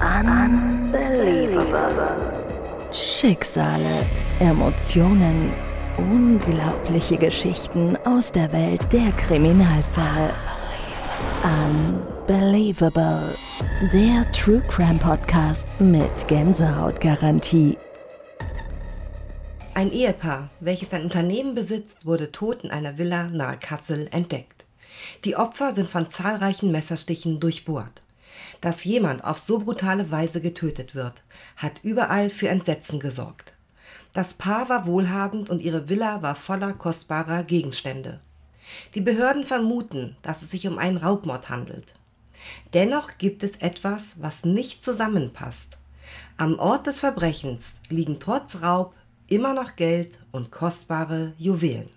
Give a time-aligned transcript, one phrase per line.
[0.00, 2.32] Unbelievable.
[2.92, 4.06] Schicksale,
[4.38, 5.52] Emotionen,
[5.96, 10.32] unglaubliche Geschichten aus der Welt der Kriminalfälle.
[11.42, 13.34] Unbelievable.
[13.92, 17.76] Der True Crime Podcast mit Gänsehautgarantie.
[19.74, 24.64] Ein Ehepaar, welches ein Unternehmen besitzt, wurde tot in einer Villa nahe Kassel entdeckt.
[25.24, 28.02] Die Opfer sind von zahlreichen Messerstichen durchbohrt.
[28.60, 31.22] Dass jemand auf so brutale Weise getötet wird,
[31.56, 33.52] hat überall für Entsetzen gesorgt.
[34.12, 38.20] Das Paar war wohlhabend und ihre Villa war voller kostbarer Gegenstände.
[38.94, 41.94] Die Behörden vermuten, dass es sich um einen Raubmord handelt.
[42.74, 45.78] Dennoch gibt es etwas, was nicht zusammenpasst.
[46.36, 48.94] Am Ort des Verbrechens liegen trotz Raub
[49.26, 51.90] immer noch Geld und kostbare Juwelen.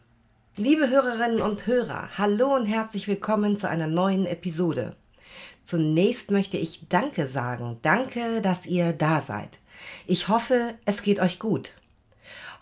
[0.58, 4.96] Liebe Hörerinnen und Hörer, hallo und herzlich willkommen zu einer neuen Episode.
[5.72, 7.78] Zunächst möchte ich Danke sagen.
[7.82, 9.60] Danke, dass ihr da seid.
[10.06, 11.72] Ich hoffe, es geht euch gut.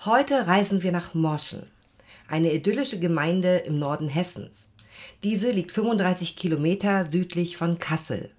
[0.06, 1.64] Heute reisen wir nach Morschen,
[2.28, 4.68] eine idyllische Gemeinde im Norden Hessens.
[5.24, 8.30] Diese liegt 35 Kilometer südlich von Kassel.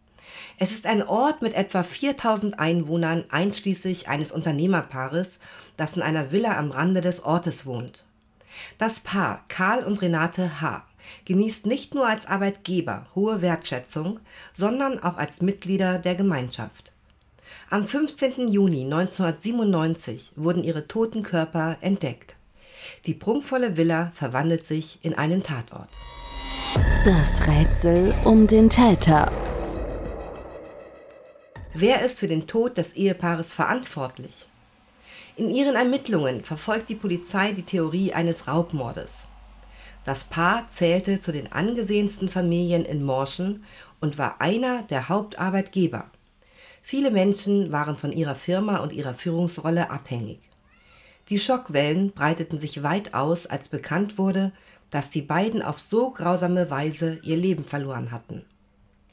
[0.56, 5.40] Es ist ein Ort mit etwa 4000 Einwohnern, einschließlich eines Unternehmerpaares,
[5.78, 8.04] das in einer Villa am Rande des Ortes wohnt.
[8.78, 10.84] Das Paar Karl und Renate H
[11.24, 14.20] genießt nicht nur als Arbeitgeber hohe Wertschätzung,
[14.54, 16.92] sondern auch als Mitglieder der Gemeinschaft.
[17.68, 18.48] Am 15.
[18.48, 22.34] Juni 1997 wurden ihre toten Körper entdeckt.
[23.06, 25.88] Die prunkvolle Villa verwandelt sich in einen Tatort.
[27.04, 29.30] Das Rätsel um den Täter.
[31.72, 34.48] Wer ist für den Tod des Ehepaares verantwortlich?
[35.36, 39.24] In ihren Ermittlungen verfolgt die Polizei die Theorie eines Raubmordes.
[40.10, 43.62] Das Paar zählte zu den angesehensten Familien in Morschen
[44.00, 46.10] und war einer der Hauptarbeitgeber.
[46.82, 50.40] Viele Menschen waren von ihrer Firma und ihrer Führungsrolle abhängig.
[51.28, 54.50] Die Schockwellen breiteten sich weit aus, als bekannt wurde,
[54.90, 58.44] dass die beiden auf so grausame Weise ihr Leben verloren hatten.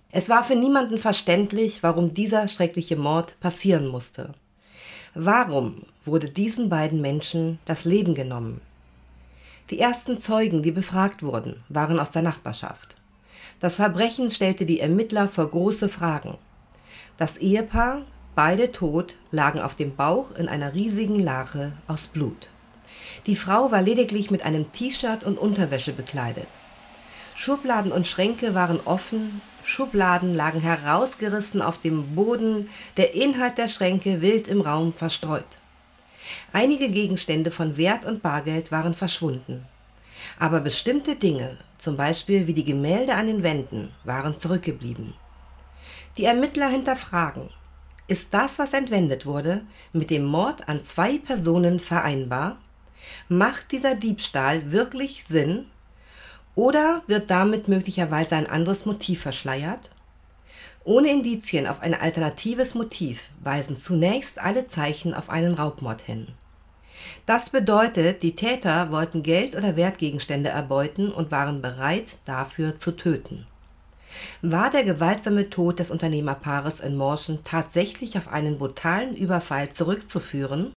[0.09, 4.31] Es war für niemanden verständlich, warum dieser schreckliche Mord passieren musste.
[5.13, 8.61] Warum wurde diesen beiden Menschen das Leben genommen?
[9.69, 12.95] Die ersten Zeugen, die befragt wurden, waren aus der Nachbarschaft.
[13.59, 16.37] Das Verbrechen stellte die Ermittler vor große Fragen.
[17.17, 22.47] Das Ehepaar, beide tot, lagen auf dem Bauch in einer riesigen Lache aus Blut.
[23.25, 26.47] Die Frau war lediglich mit einem T-Shirt und Unterwäsche bekleidet.
[27.35, 34.21] Schubladen und Schränke waren offen, Schubladen lagen herausgerissen auf dem Boden, der Inhalt der Schränke
[34.21, 35.43] wild im Raum verstreut.
[36.53, 39.65] Einige Gegenstände von Wert und Bargeld waren verschwunden.
[40.39, 45.13] Aber bestimmte Dinge, zum Beispiel wie die Gemälde an den Wänden, waren zurückgeblieben.
[46.17, 47.49] Die Ermittler hinterfragen,
[48.07, 49.61] ist das, was entwendet wurde,
[49.91, 52.57] mit dem Mord an zwei Personen vereinbar?
[53.27, 55.65] Macht dieser Diebstahl wirklich Sinn?
[56.55, 59.91] Oder wird damit möglicherweise ein anderes Motiv verschleiert?
[60.87, 66.29] Ohne Indizien auf ein alternatives Motiv weisen zunächst alle Zeichen auf einen Raubmord hin.
[67.25, 73.45] Das bedeutet, die Täter wollten Geld oder Wertgegenstände erbeuten und waren bereit, dafür zu töten.
[74.41, 80.71] War der gewaltsame Tod des Unternehmerpaares in Morschen tatsächlich auf einen brutalen Überfall zurückzuführen?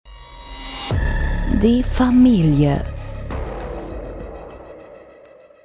[1.62, 2.82] Die Familie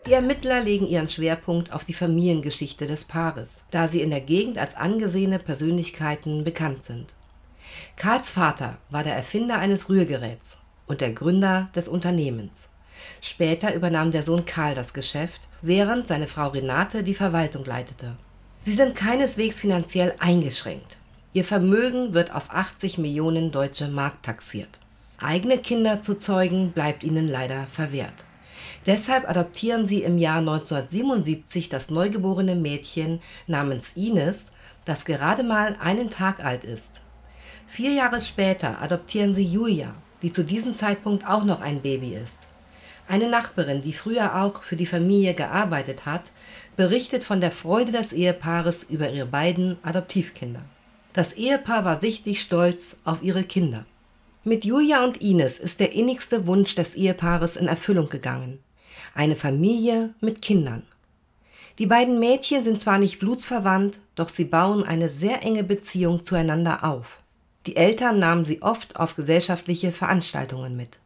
[0.06, 4.58] die Ermittler legen ihren Schwerpunkt auf die Familiengeschichte des Paares, da sie in der Gegend
[4.58, 7.14] als angesehene Persönlichkeiten bekannt sind.
[7.96, 12.70] Karls Vater war der Erfinder eines Rührgeräts und der Gründer des Unternehmens.
[13.22, 18.16] Später übernahm der Sohn Karl das Geschäft, während seine Frau Renate die Verwaltung leitete.
[18.64, 20.98] Sie sind keineswegs finanziell eingeschränkt.
[21.34, 24.80] Ihr Vermögen wird auf 80 Millionen deutsche Mark taxiert.
[25.18, 28.25] Eigene Kinder zu zeugen bleibt ihnen leider verwehrt.
[28.86, 34.46] Deshalb adoptieren sie im Jahr 1977 das neugeborene Mädchen namens Ines,
[34.86, 37.02] das gerade mal einen Tag alt ist.
[37.66, 42.38] Vier Jahre später adoptieren sie Julia, die zu diesem Zeitpunkt auch noch ein Baby ist.
[43.08, 46.32] Eine Nachbarin, die früher auch für die Familie gearbeitet hat,
[46.76, 50.62] berichtet von der Freude des Ehepaares über ihre beiden Adoptivkinder.
[51.14, 53.86] Das Ehepaar war sichtlich stolz auf ihre Kinder.
[54.44, 58.60] Mit Julia und Ines ist der innigste Wunsch des Ehepaares in Erfüllung gegangen
[59.16, 60.84] eine Familie mit Kindern.
[61.80, 66.84] Die beiden Mädchen sind zwar nicht blutsverwandt, doch sie bauen eine sehr enge Beziehung zueinander
[66.84, 67.22] auf.
[67.66, 71.00] Die Eltern nahmen sie oft auf gesellschaftliche Veranstaltungen mit.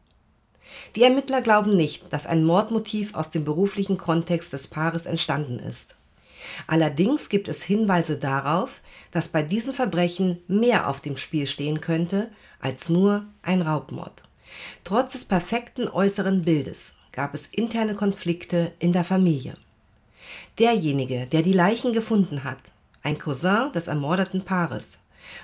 [0.95, 5.95] Die Ermittler glauben nicht, dass ein Mordmotiv aus dem beruflichen Kontext des Paares entstanden ist.
[6.67, 12.29] Allerdings gibt es Hinweise darauf, dass bei diesen Verbrechen mehr auf dem Spiel stehen könnte
[12.59, 14.23] als nur ein Raubmord.
[14.83, 19.55] Trotz des perfekten äußeren Bildes gab es interne Konflikte in der Familie.
[20.57, 22.59] Derjenige, der die Leichen gefunden hat,
[23.03, 24.97] ein Cousin des ermordeten Paares,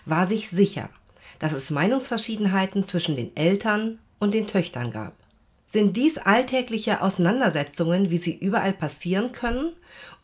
[0.06, 0.90] war sich sicher,
[1.40, 5.14] dass es Meinungsverschiedenheiten zwischen den Eltern und den Töchtern gab.
[5.72, 9.74] Sind dies alltägliche Auseinandersetzungen, wie sie überall passieren können,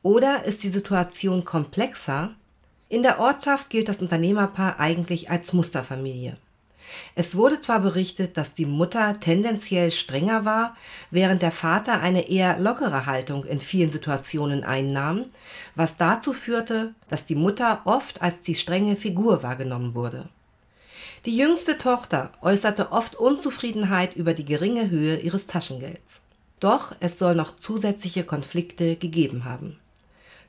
[0.04, 2.32] oder ist die Situation komplexer?
[2.90, 6.38] In der Ortschaft gilt das Unternehmerpaar eigentlich als Musterfamilie.
[7.16, 10.76] Es wurde zwar berichtet, dass die Mutter tendenziell strenger war,
[11.10, 15.26] während der Vater eine eher lockere Haltung in vielen Situationen einnahm,
[15.76, 20.30] was dazu führte, dass die Mutter oft als die strenge Figur wahrgenommen wurde.
[21.26, 26.20] Die jüngste Tochter äußerte oft Unzufriedenheit über die geringe Höhe ihres Taschengelds.
[26.60, 29.81] Doch es soll noch zusätzliche Konflikte gegeben haben.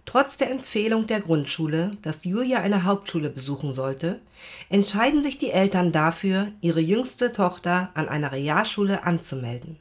[0.05, 4.21] Trotz der Empfehlung der Grundschule, dass Julia eine Hauptschule besuchen sollte,
[4.69, 9.79] entscheiden sich die Eltern dafür, ihre jüngste Tochter an einer Realschule anzumelden.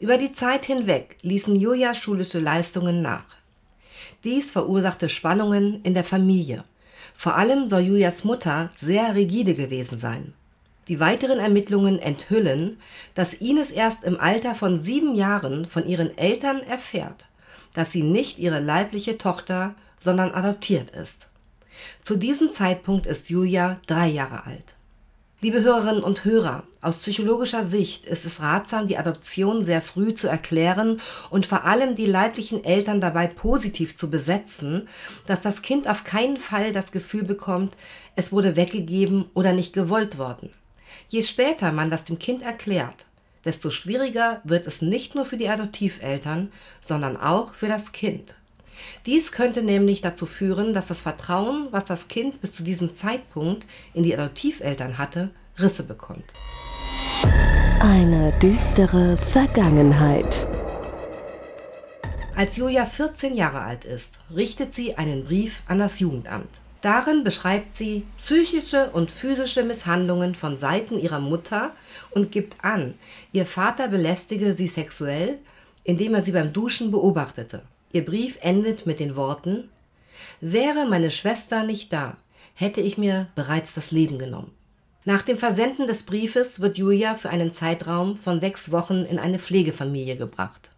[0.00, 3.24] Über die Zeit hinweg ließen Julias schulische Leistungen nach.
[4.24, 6.64] Dies verursachte Spannungen in der Familie.
[7.16, 10.32] Vor allem soll Julias Mutter sehr rigide gewesen sein.
[10.88, 12.78] Die weiteren Ermittlungen enthüllen,
[13.14, 17.26] dass Ines erst im Alter von sieben Jahren von ihren Eltern erfährt,
[17.74, 21.28] dass sie nicht ihre leibliche Tochter, sondern adoptiert ist.
[22.02, 24.74] Zu diesem Zeitpunkt ist Julia drei Jahre alt.
[25.42, 30.28] Liebe Hörerinnen und Hörer, aus psychologischer Sicht ist es ratsam, die Adoption sehr früh zu
[30.28, 31.00] erklären
[31.30, 34.86] und vor allem die leiblichen Eltern dabei positiv zu besetzen,
[35.26, 37.74] dass das Kind auf keinen Fall das Gefühl bekommt,
[38.16, 40.50] es wurde weggegeben oder nicht gewollt worden.
[41.08, 43.06] Je später man das dem Kind erklärt,
[43.44, 48.34] desto schwieriger wird es nicht nur für die Adoptiveltern, sondern auch für das Kind.
[49.06, 53.66] Dies könnte nämlich dazu führen, dass das Vertrauen, was das Kind bis zu diesem Zeitpunkt
[53.94, 56.24] in die Adoptiveltern hatte, Risse bekommt.
[57.80, 60.46] Eine düstere Vergangenheit.
[62.34, 66.48] Als Julia 14 Jahre alt ist, richtet sie einen Brief an das Jugendamt.
[66.82, 71.72] Darin beschreibt sie psychische und physische Misshandlungen von Seiten ihrer Mutter
[72.10, 72.94] und gibt an,
[73.32, 75.38] ihr Vater belästige sie sexuell,
[75.84, 77.62] indem er sie beim Duschen beobachtete.
[77.92, 79.68] Ihr Brief endet mit den Worten
[80.40, 82.16] Wäre meine Schwester nicht da,
[82.54, 84.52] hätte ich mir bereits das Leben genommen.
[85.04, 89.38] Nach dem Versenden des Briefes wird Julia für einen Zeitraum von sechs Wochen in eine
[89.38, 90.70] Pflegefamilie gebracht.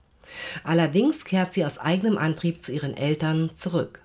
[0.65, 4.01] Allerdings kehrt sie aus eigenem Antrieb zu ihren Eltern zurück.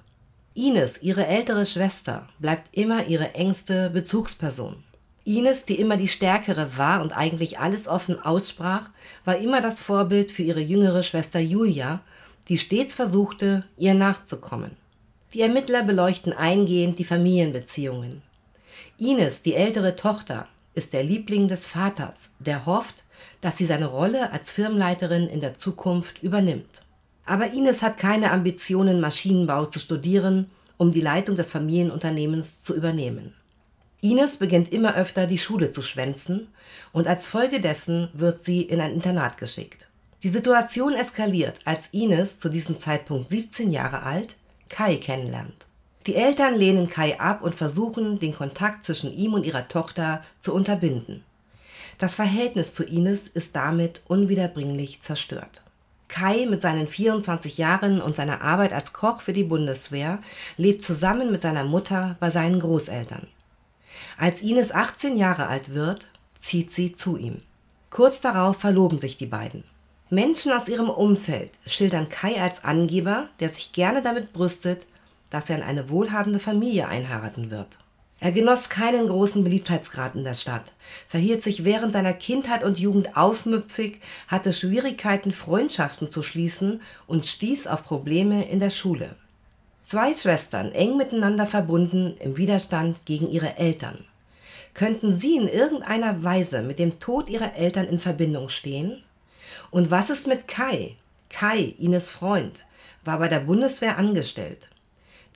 [0.57, 4.83] Ines, ihre ältere Schwester, bleibt immer ihre engste Bezugsperson.
[5.23, 8.89] Ines, die immer die Stärkere war und eigentlich alles offen aussprach,
[9.23, 12.01] war immer das Vorbild für ihre jüngere Schwester Julia,
[12.47, 14.71] die stets versuchte, ihr nachzukommen.
[15.35, 18.23] Die Ermittler beleuchten eingehend die Familienbeziehungen.
[18.97, 23.03] Ines, die ältere Tochter, ist der Liebling des Vaters, der hofft,
[23.41, 26.81] dass sie seine Rolle als Firmenleiterin in der Zukunft übernimmt.
[27.27, 33.33] Aber Ines hat keine Ambitionen, Maschinenbau zu studieren, um die Leitung des Familienunternehmens zu übernehmen.
[33.99, 36.47] Ines beginnt immer öfter die Schule zu schwänzen
[36.93, 39.87] und als Folge dessen wird sie in ein Internat geschickt.
[40.23, 44.35] Die Situation eskaliert, als Ines, zu diesem Zeitpunkt 17 Jahre alt,
[44.69, 45.65] Kai kennenlernt.
[46.05, 50.53] Die Eltern lehnen Kai ab und versuchen, den Kontakt zwischen ihm und ihrer Tochter zu
[50.53, 51.23] unterbinden.
[51.99, 55.61] Das Verhältnis zu Ines ist damit unwiederbringlich zerstört.
[56.07, 60.19] Kai mit seinen 24 Jahren und seiner Arbeit als Koch für die Bundeswehr
[60.57, 63.27] lebt zusammen mit seiner Mutter bei seinen Großeltern.
[64.17, 66.07] Als Ines 18 Jahre alt wird,
[66.39, 67.41] zieht sie zu ihm.
[67.89, 69.63] Kurz darauf verloben sich die beiden.
[70.09, 74.85] Menschen aus ihrem Umfeld schildern Kai als Angeber, der sich gerne damit brüstet,
[75.29, 77.77] dass er in eine wohlhabende Familie einheiraten wird.
[78.19, 80.73] Er genoss keinen großen Beliebtheitsgrad in der Stadt,
[81.07, 87.67] verhielt sich während seiner Kindheit und Jugend aufmüpfig, hatte Schwierigkeiten, Freundschaften zu schließen und stieß
[87.67, 89.15] auf Probleme in der Schule.
[89.85, 94.03] Zwei Schwestern, eng miteinander verbunden im Widerstand gegen ihre Eltern.
[94.73, 99.03] Könnten sie in irgendeiner Weise mit dem Tod ihrer Eltern in Verbindung stehen?
[99.69, 100.95] Und was ist mit Kai?
[101.29, 102.63] Kai, Ines Freund,
[103.05, 104.67] war bei der Bundeswehr angestellt.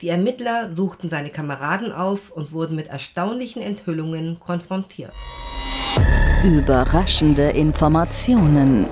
[0.02, 5.12] Die Ermittler suchten seine Kameraden auf und wurden mit erstaunlichen Enthüllungen konfrontiert.
[6.42, 8.86] Überraschende Informationen.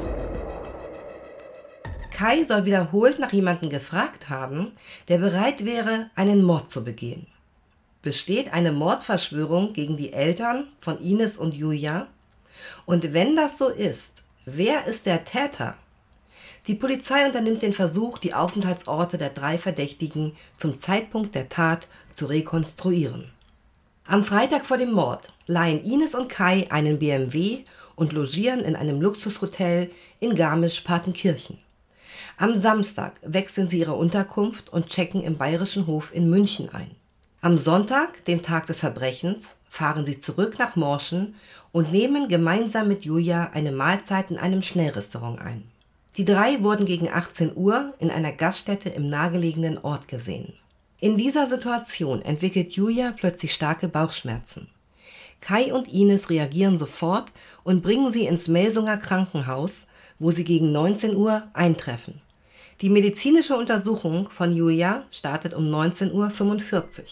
[2.12, 4.70] Kai soll wiederholt nach jemandem gefragt haben,
[5.08, 7.26] der bereit wäre, einen Mord zu begehen.
[8.02, 12.06] Besteht eine Mordverschwörung gegen die Eltern von Ines und Julia?
[12.86, 15.74] Und wenn das so ist, wer ist der Täter?
[16.66, 22.26] Die Polizei unternimmt den Versuch, die Aufenthaltsorte der drei Verdächtigen zum Zeitpunkt der Tat zu
[22.26, 23.30] rekonstruieren.
[24.06, 27.64] Am Freitag vor dem Mord leihen Ines und Kai einen BMW
[27.96, 29.90] und logieren in einem Luxushotel
[30.20, 31.58] in Garmisch-Partenkirchen.
[32.36, 36.90] Am Samstag wechseln sie ihre Unterkunft und checken im Bayerischen Hof in München ein.
[37.40, 41.34] Am Sonntag, dem Tag des Verbrechens, fahren sie zurück nach Morschen
[41.72, 45.64] und nehmen gemeinsam mit Julia eine Mahlzeit in einem Schnellrestaurant ein.
[46.16, 50.54] Die drei wurden gegen 18 Uhr in einer Gaststätte im nahegelegenen Ort gesehen.
[50.98, 54.68] In dieser Situation entwickelt Julia plötzlich starke Bauchschmerzen.
[55.40, 57.32] Kai und Ines reagieren sofort
[57.64, 59.86] und bringen sie ins Melsunger Krankenhaus,
[60.18, 62.20] wo sie gegen 19 Uhr eintreffen.
[62.80, 67.04] Die medizinische Untersuchung von Julia startet um 19.45 Uhr.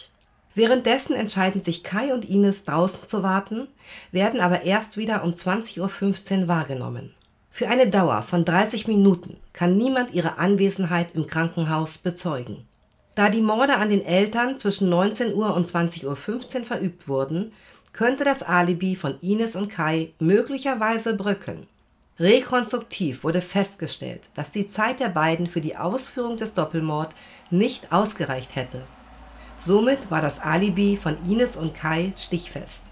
[0.55, 3.69] Währenddessen entscheiden sich Kai und Ines draußen zu warten,
[4.11, 7.15] werden aber erst wieder um 20.15 Uhr wahrgenommen.
[7.59, 12.69] Für eine Dauer von 30 Minuten kann niemand ihre Anwesenheit im Krankenhaus bezeugen.
[13.17, 17.51] Da die Morde an den Eltern zwischen 19 Uhr und 20.15 Uhr verübt wurden,
[17.93, 21.67] könnte das Alibi von Ines und Kai möglicherweise bröckeln.
[22.21, 27.11] Rekonstruktiv wurde festgestellt, dass die Zeit der beiden für die Ausführung des Doppelmord
[27.51, 28.83] nicht ausgereicht hätte.
[29.67, 32.83] Somit war das Alibi von Ines und Kai stichfest.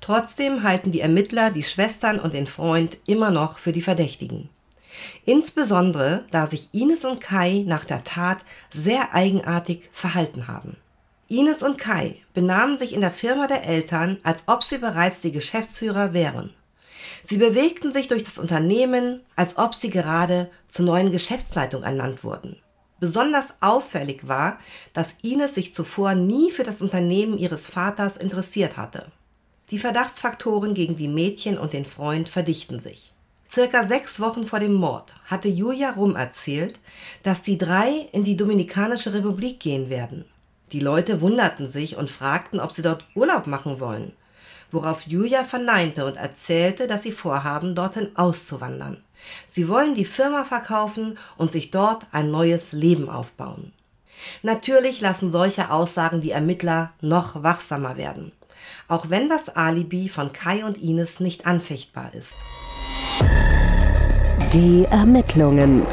[0.00, 4.48] Trotzdem halten die Ermittler die Schwestern und den Freund immer noch für die Verdächtigen.
[5.24, 8.38] Insbesondere, da sich Ines und Kai nach der Tat
[8.72, 10.76] sehr eigenartig verhalten haben.
[11.28, 15.32] Ines und Kai benahmen sich in der Firma der Eltern, als ob sie bereits die
[15.32, 16.52] Geschäftsführer wären.
[17.22, 22.56] Sie bewegten sich durch das Unternehmen, als ob sie gerade zur neuen Geschäftsleitung ernannt wurden.
[22.98, 24.58] Besonders auffällig war,
[24.92, 29.06] dass Ines sich zuvor nie für das Unternehmen ihres Vaters interessiert hatte.
[29.70, 33.12] Die Verdachtsfaktoren gegen die Mädchen und den Freund verdichten sich.
[33.50, 36.78] Circa sechs Wochen vor dem Mord hatte Julia Rum erzählt,
[37.22, 40.24] dass die drei in die Dominikanische Republik gehen werden.
[40.72, 44.12] Die Leute wunderten sich und fragten, ob sie dort Urlaub machen wollen,
[44.70, 49.02] worauf Julia verneinte und erzählte, dass sie vorhaben, dorthin auszuwandern.
[49.48, 53.72] Sie wollen die Firma verkaufen und sich dort ein neues Leben aufbauen.
[54.42, 58.32] Natürlich lassen solche Aussagen die Ermittler noch wachsamer werden,
[58.90, 62.34] auch wenn das Alibi von Kai und Ines nicht anfechtbar ist.
[64.52, 65.86] Die Ermittlungen.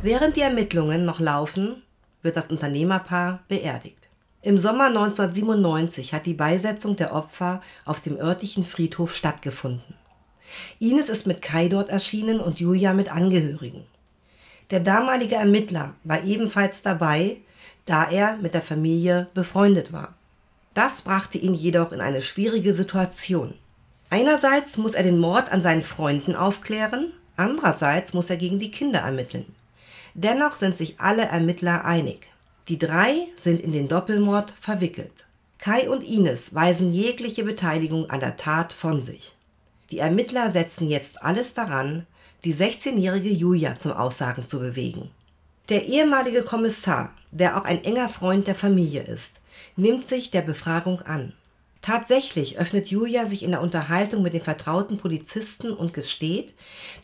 [0.00, 1.82] Während die Ermittlungen noch laufen,
[2.22, 4.08] wird das Unternehmerpaar beerdigt.
[4.40, 9.94] Im Sommer 1997 hat die Beisetzung der Opfer auf dem örtlichen Friedhof stattgefunden.
[10.78, 13.84] Ines ist mit Kai dort erschienen und Julia mit Angehörigen.
[14.70, 17.38] Der damalige Ermittler war ebenfalls dabei,
[17.84, 20.15] da er mit der Familie befreundet war.
[20.76, 23.54] Das brachte ihn jedoch in eine schwierige Situation.
[24.10, 28.98] Einerseits muss er den Mord an seinen Freunden aufklären, andererseits muss er gegen die Kinder
[28.98, 29.46] ermitteln.
[30.12, 32.26] Dennoch sind sich alle Ermittler einig.
[32.68, 35.24] Die drei sind in den Doppelmord verwickelt.
[35.56, 39.34] Kai und Ines weisen jegliche Beteiligung an der Tat von sich.
[39.90, 42.06] Die Ermittler setzen jetzt alles daran,
[42.44, 45.10] die 16-jährige Julia zum Aussagen zu bewegen.
[45.70, 49.40] Der ehemalige Kommissar, der auch ein enger Freund der Familie ist,
[49.76, 51.32] nimmt sich der Befragung an.
[51.82, 56.54] Tatsächlich öffnet Julia sich in der Unterhaltung mit dem vertrauten Polizisten und gesteht,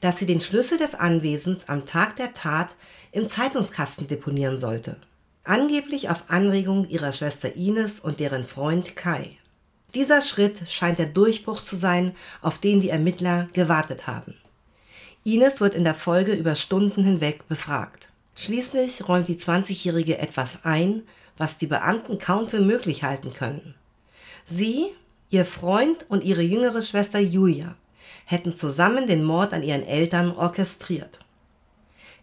[0.00, 2.75] dass sie den Schlüssel des Anwesens am Tag der Tat
[3.12, 4.97] im Zeitungskasten deponieren sollte.
[5.44, 9.37] Angeblich auf Anregung ihrer Schwester Ines und deren Freund Kai.
[9.94, 14.35] Dieser Schritt scheint der Durchbruch zu sein, auf den die Ermittler gewartet haben.
[15.25, 18.09] Ines wird in der Folge über Stunden hinweg befragt.
[18.35, 21.02] Schließlich räumt die 20-Jährige etwas ein,
[21.42, 23.75] was die Beamten kaum für möglich halten können.
[24.46, 24.87] Sie,
[25.28, 27.75] ihr Freund und ihre jüngere Schwester Julia
[28.26, 31.18] hätten zusammen den Mord an ihren Eltern orchestriert.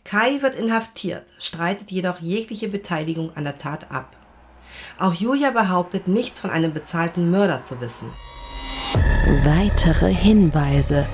[0.05, 4.15] Kai wird inhaftiert, streitet jedoch jegliche Beteiligung an der Tat ab.
[4.97, 8.09] Auch Julia behauptet, nichts von einem bezahlten Mörder zu wissen.
[9.43, 11.05] Weitere Hinweise.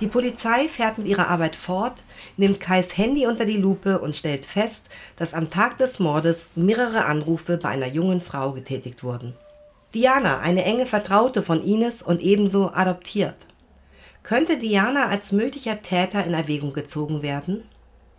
[0.00, 2.04] Die Polizei fährt mit ihrer Arbeit fort,
[2.36, 4.84] nimmt Kais Handy unter die Lupe und stellt fest,
[5.16, 9.34] dass am Tag des Mordes mehrere Anrufe bei einer jungen Frau getätigt wurden.
[9.94, 13.46] Diana, eine enge Vertraute von Ines und ebenso adoptiert.
[14.22, 17.64] Könnte Diana als möglicher Täter in Erwägung gezogen werden?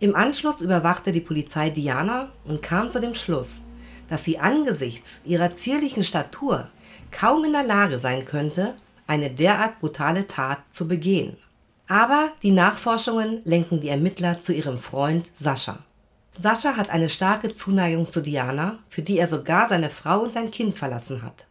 [0.01, 3.61] Im Anschluss überwachte die Polizei Diana und kam zu dem Schluss,
[4.09, 6.67] dass sie angesichts ihrer zierlichen Statur
[7.11, 8.75] kaum in der Lage sein könnte,
[9.07, 11.37] eine derart brutale Tat zu begehen.
[11.89, 15.79] Aber die Nachforschungen lenken die Ermittler zu ihrem Freund Sascha.
[16.39, 20.51] Sascha hat eine starke Zuneigung zu Diana, für die er sogar seine Frau und sein
[20.51, 21.45] Kind verlassen hat.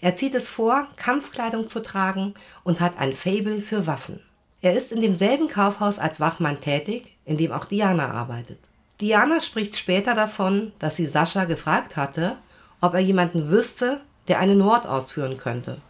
[0.00, 4.20] Er zieht es vor, Kampfkleidung zu tragen und hat ein Faible für Waffen.
[4.62, 8.58] Er ist in demselben Kaufhaus als Wachmann tätig, in dem auch Diana arbeitet.
[9.00, 12.36] Diana spricht später davon, dass sie Sascha gefragt hatte,
[12.80, 15.80] ob er jemanden wüsste, der einen Mord ausführen könnte,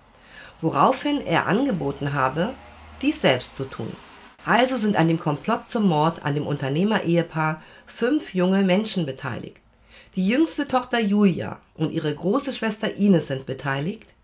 [0.60, 2.50] woraufhin er angeboten habe,
[3.02, 3.92] dies selbst zu tun.
[4.44, 9.58] Also sind an dem Komplott zum Mord an dem Unternehmer-Ehepaar fünf junge Menschen beteiligt.
[10.16, 14.14] Die jüngste Tochter Julia und ihre große Schwester Ines sind beteiligt.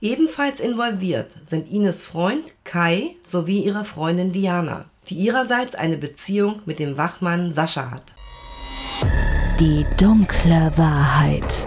[0.00, 6.78] Ebenfalls involviert sind Ines Freund Kai sowie ihre Freundin Diana, die ihrerseits eine Beziehung mit
[6.78, 8.14] dem Wachmann Sascha hat.
[9.60, 11.66] Die dunkle Wahrheit.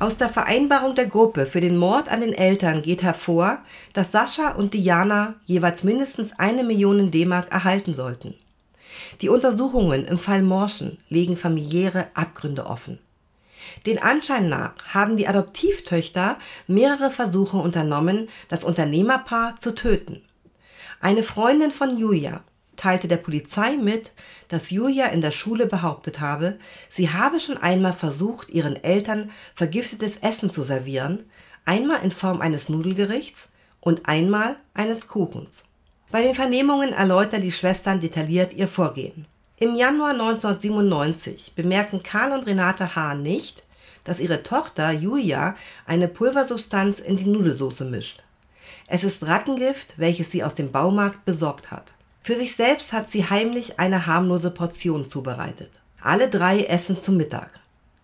[0.00, 3.58] Aus der Vereinbarung der Gruppe für den Mord an den Eltern geht hervor,
[3.92, 8.34] dass Sascha und Diana jeweils mindestens eine Million D-Mark erhalten sollten.
[9.20, 12.98] Die Untersuchungen im Fall Morschen legen familiäre Abgründe offen.
[13.86, 20.22] Den Anschein nach haben die Adoptivtöchter mehrere Versuche unternommen, das Unternehmerpaar zu töten.
[21.00, 22.42] Eine Freundin von Julia
[22.84, 24.12] teilte der Polizei mit,
[24.48, 26.58] dass Julia in der Schule behauptet habe,
[26.90, 31.22] sie habe schon einmal versucht, ihren Eltern vergiftetes Essen zu servieren,
[31.64, 33.48] einmal in Form eines Nudelgerichts
[33.80, 35.64] und einmal eines Kuchens.
[36.10, 39.24] Bei den Vernehmungen erläutern die Schwestern detailliert ihr Vorgehen.
[39.58, 43.14] Im Januar 1997 bemerken Karl und Renate H.
[43.14, 43.62] nicht,
[44.04, 48.22] dass ihre Tochter Julia eine Pulversubstanz in die Nudelsauce mischt.
[48.86, 51.94] Es ist Rattengift, welches sie aus dem Baumarkt besorgt hat.
[52.24, 55.70] Für sich selbst hat sie heimlich eine harmlose Portion zubereitet.
[56.00, 57.50] Alle drei essen zum Mittag.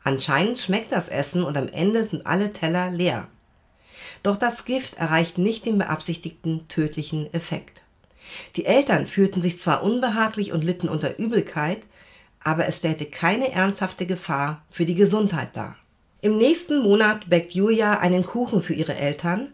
[0.04, 3.28] Anscheinend schmeckt das Essen und am Ende sind alle Teller leer.
[4.22, 7.80] Doch das Gift erreicht nicht den beabsichtigten tödlichen Effekt.
[8.56, 11.80] Die Eltern fühlten sich zwar unbehaglich und litten unter Übelkeit,
[12.44, 15.76] aber es stellte keine ernsthafte Gefahr für die Gesundheit dar.
[16.20, 19.48] Im nächsten Monat bäckt Julia einen Kuchen für ihre Eltern,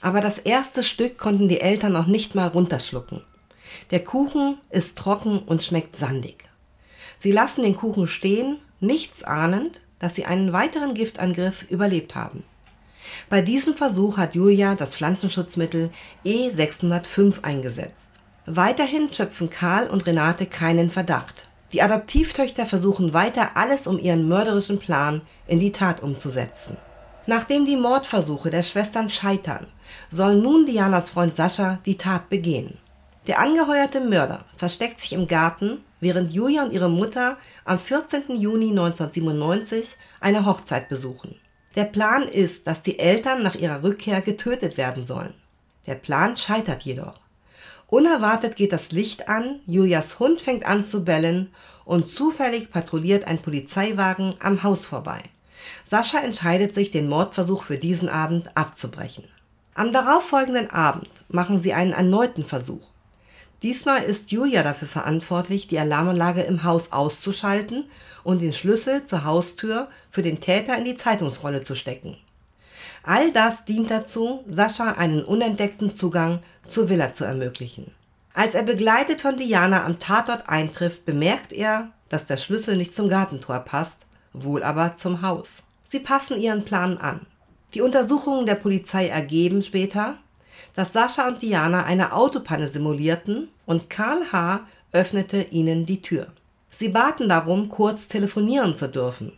[0.00, 3.22] aber das erste Stück konnten die Eltern noch nicht mal runterschlucken.
[3.90, 6.48] Der Kuchen ist trocken und schmeckt sandig.
[7.18, 12.44] Sie lassen den Kuchen stehen, nichts ahnend, dass sie einen weiteren Giftangriff überlebt haben.
[13.28, 15.90] Bei diesem Versuch hat Julia das Pflanzenschutzmittel
[16.24, 18.08] E605 eingesetzt.
[18.46, 21.46] Weiterhin schöpfen Karl und Renate keinen Verdacht.
[21.72, 26.76] Die Adoptivtöchter versuchen weiter alles, um ihren mörderischen Plan in die Tat umzusetzen.
[27.26, 29.68] Nachdem die Mordversuche der Schwestern scheitern,
[30.10, 32.78] soll nun Dianas Freund Sascha die Tat begehen.
[33.28, 38.34] Der angeheuerte Mörder versteckt sich im Garten, während Julia und ihre Mutter am 14.
[38.34, 41.36] Juni 1997 eine Hochzeit besuchen.
[41.76, 45.34] Der Plan ist, dass die Eltern nach ihrer Rückkehr getötet werden sollen.
[45.86, 47.14] Der Plan scheitert jedoch.
[47.86, 51.50] Unerwartet geht das Licht an, Julias Hund fängt an zu bellen
[51.84, 55.22] und zufällig patrouilliert ein Polizeiwagen am Haus vorbei.
[55.88, 59.24] Sascha entscheidet sich, den Mordversuch für diesen Abend abzubrechen.
[59.74, 62.91] Am darauffolgenden Abend machen sie einen erneuten Versuch.
[63.62, 67.84] Diesmal ist Julia dafür verantwortlich, die Alarmanlage im Haus auszuschalten
[68.24, 72.16] und den Schlüssel zur Haustür für den Täter in die Zeitungsrolle zu stecken.
[73.04, 77.92] All das dient dazu, Sascha einen unentdeckten Zugang zur Villa zu ermöglichen.
[78.34, 83.08] Als er begleitet von Diana am Tatort eintrifft, bemerkt er, dass der Schlüssel nicht zum
[83.08, 83.98] Gartentor passt,
[84.32, 85.62] wohl aber zum Haus.
[85.84, 87.26] Sie passen ihren Plan an.
[87.74, 90.16] Die Untersuchungen der Polizei ergeben später,
[90.74, 94.60] dass Sascha und Diana eine Autopanne simulierten und Karl H.
[94.92, 96.28] öffnete ihnen die Tür.
[96.70, 99.32] Sie baten darum, kurz telefonieren zu dürfen,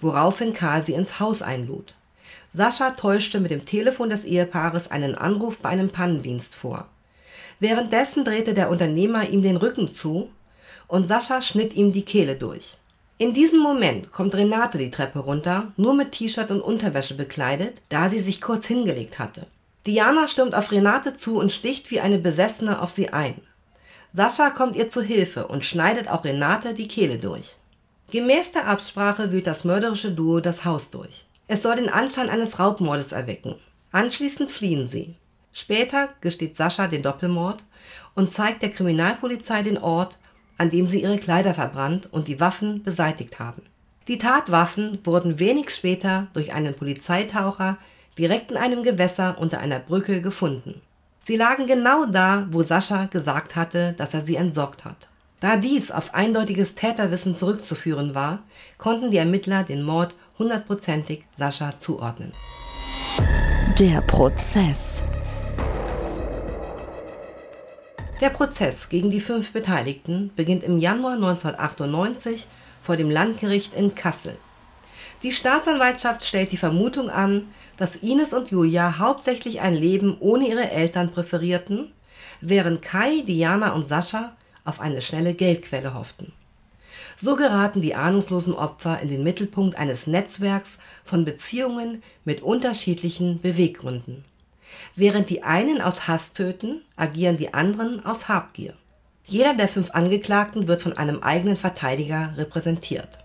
[0.00, 1.94] woraufhin Karl sie ins Haus einlud.
[2.54, 6.86] Sascha täuschte mit dem Telefon des Ehepaares einen Anruf bei einem Pannendienst vor.
[7.60, 10.30] Währenddessen drehte der Unternehmer ihm den Rücken zu
[10.86, 12.78] und Sascha schnitt ihm die Kehle durch.
[13.18, 18.08] In diesem Moment kommt Renate die Treppe runter, nur mit T-Shirt und Unterwäsche bekleidet, da
[18.08, 19.46] sie sich kurz hingelegt hatte.
[19.88, 23.40] Diana stürmt auf Renate zu und sticht wie eine Besessene auf sie ein.
[24.12, 27.56] Sascha kommt ihr zu Hilfe und schneidet auch Renate die Kehle durch.
[28.10, 31.24] Gemäß der Absprache wühlt das mörderische Duo das Haus durch.
[31.46, 33.54] Es soll den Anschein eines Raubmordes erwecken.
[33.90, 35.14] Anschließend fliehen sie.
[35.54, 37.64] Später gesteht Sascha den Doppelmord
[38.14, 40.18] und zeigt der Kriminalpolizei den Ort,
[40.58, 43.62] an dem sie ihre Kleider verbrannt und die Waffen beseitigt haben.
[44.06, 47.78] Die Tatwaffen wurden wenig später durch einen Polizeitaucher
[48.18, 50.80] direkt in einem Gewässer unter einer Brücke gefunden.
[51.24, 55.08] Sie lagen genau da, wo Sascha gesagt hatte, dass er sie entsorgt hat.
[55.40, 58.40] Da dies auf eindeutiges Täterwissen zurückzuführen war,
[58.76, 62.32] konnten die Ermittler den Mord hundertprozentig Sascha zuordnen.
[63.78, 65.02] Der Prozess.
[68.20, 72.48] Der Prozess gegen die fünf Beteiligten beginnt im Januar 1998
[72.82, 74.36] vor dem Landgericht in Kassel.
[75.22, 80.70] Die Staatsanwaltschaft stellt die Vermutung an, dass Ines und Julia hauptsächlich ein Leben ohne ihre
[80.70, 81.92] Eltern präferierten,
[82.40, 86.32] während Kai, Diana und Sascha auf eine schnelle Geldquelle hofften.
[87.16, 94.24] So geraten die ahnungslosen Opfer in den Mittelpunkt eines Netzwerks von Beziehungen mit unterschiedlichen Beweggründen.
[94.94, 98.74] Während die einen aus Hass töten, agieren die anderen aus Habgier.
[99.24, 103.18] Jeder der fünf Angeklagten wird von einem eigenen Verteidiger repräsentiert.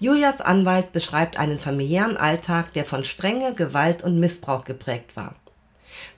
[0.00, 5.34] Julias Anwalt beschreibt einen familiären Alltag, der von Strenge, Gewalt und Missbrauch geprägt war.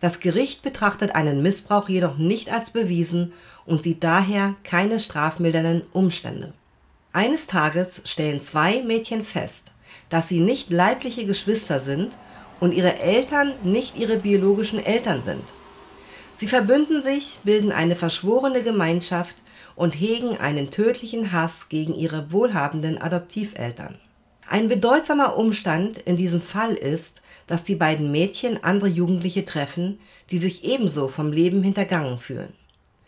[0.01, 3.33] Das Gericht betrachtet einen Missbrauch jedoch nicht als bewiesen
[3.65, 6.53] und sieht daher keine strafmildernden Umstände.
[7.13, 9.73] Eines Tages stellen zwei Mädchen fest,
[10.11, 12.13] dass sie nicht leibliche Geschwister sind
[12.61, 15.45] und ihre Eltern nicht ihre biologischen Eltern sind.
[16.37, 19.37] Sie verbünden sich, bilden eine verschworene Gemeinschaft
[19.77, 23.97] und hegen einen tödlichen Hass gegen ihre wohlhabenden Adoptiveltern.
[24.47, 29.99] Ein bedeutsamer Umstand in diesem Fall ist, dass die beiden Mädchen andere Jugendliche treffen,
[30.31, 32.53] die sich ebenso vom Leben hintergangen fühlen.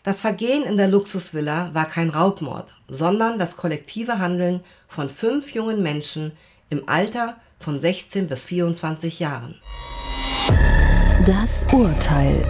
[0.03, 5.81] Das Vergehen in der Luxusvilla war kein Raubmord, sondern das kollektive Handeln von fünf jungen
[5.81, 6.33] Menschen
[6.69, 9.55] im Alter von 16 bis 24 Jahren.
[11.25, 12.41] Das Urteil.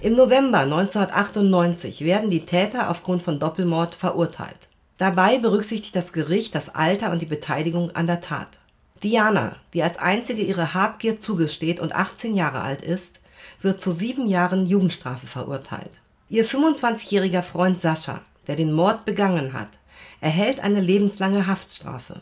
[0.00, 4.68] Im November 1998 werden die Täter aufgrund von Doppelmord verurteilt.
[4.96, 8.60] Dabei berücksichtigt das Gericht das Alter und die Beteiligung an der Tat.
[9.02, 13.18] Diana, die als einzige ihre Habgier zugesteht und 18 Jahre alt ist,
[13.60, 15.90] wird zu sieben Jahren Jugendstrafe verurteilt.
[16.28, 19.70] Ihr 25-jähriger Freund Sascha, der den Mord begangen hat,
[20.20, 22.20] erhält eine lebenslange Haftstrafe.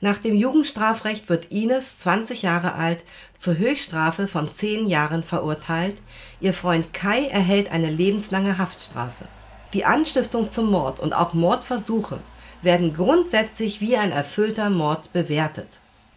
[0.00, 3.02] Nach dem Jugendstrafrecht wird Ines, 20 Jahre alt,
[3.38, 5.96] zur Höchststrafe von 10 Jahren verurteilt.
[6.40, 9.24] Ihr Freund Kai erhält eine lebenslange Haftstrafe.
[9.72, 12.20] Die Anstiftung zum Mord und auch Mordversuche
[12.62, 15.68] werden grundsätzlich wie ein erfüllter Mord bewertet.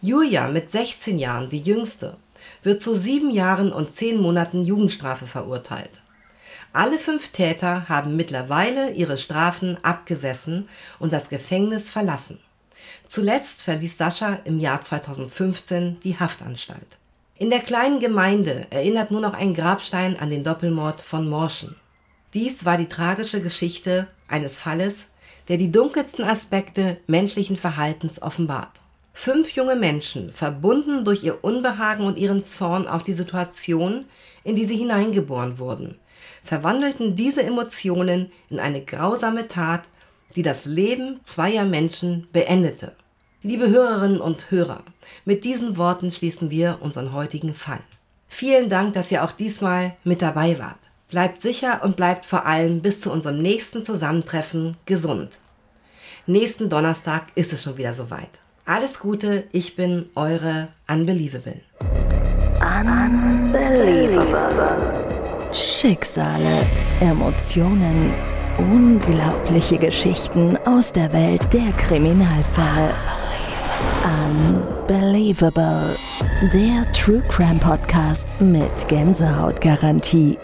[0.02, 2.16] Julia mit 16 Jahren, die jüngste,
[2.62, 5.90] wird zu sieben Jahren und zehn Monaten Jugendstrafe verurteilt.
[6.72, 12.38] Alle fünf Täter haben mittlerweile ihre Strafen abgesessen und das Gefängnis verlassen.
[13.10, 16.96] Zuletzt verließ Sascha im Jahr 2015 die Haftanstalt.
[17.34, 21.74] In der kleinen Gemeinde erinnert nur noch ein Grabstein an den Doppelmord von Morschen.
[22.34, 25.06] Dies war die tragische Geschichte eines Falles,
[25.48, 28.70] der die dunkelsten Aspekte menschlichen Verhaltens offenbart.
[29.12, 34.04] Fünf junge Menschen, verbunden durch ihr Unbehagen und ihren Zorn auf die Situation,
[34.44, 35.98] in die sie hineingeboren wurden,
[36.44, 39.82] verwandelten diese Emotionen in eine grausame Tat,
[40.36, 42.92] die das Leben zweier Menschen beendete.
[43.42, 44.82] Liebe Hörerinnen und Hörer,
[45.24, 47.80] mit diesen Worten schließen wir unseren heutigen Fall.
[48.28, 50.76] Vielen Dank, dass ihr auch diesmal mit dabei wart.
[51.08, 55.38] Bleibt sicher und bleibt vor allem bis zu unserem nächsten Zusammentreffen gesund.
[56.26, 58.28] Nächsten Donnerstag ist es schon wieder soweit.
[58.66, 61.62] Alles Gute, ich bin eure Unbelievable.
[62.60, 64.28] Unbelievable.
[65.54, 66.66] Schicksale,
[67.00, 68.12] Emotionen,
[68.58, 72.92] unglaubliche Geschichten aus der Welt der Kriminalfälle.
[74.02, 75.94] Unbelievable.
[76.52, 80.38] Der True Crime Podcast mit Gänsehautgarantie.